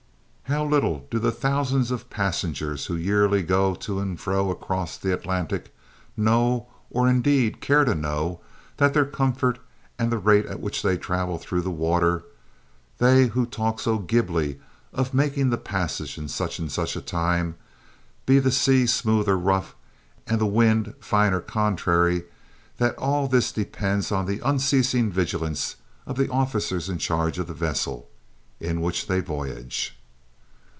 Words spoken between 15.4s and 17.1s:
the passage in such and such a